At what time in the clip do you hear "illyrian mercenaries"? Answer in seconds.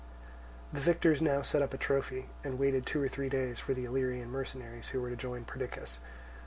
3.85-4.87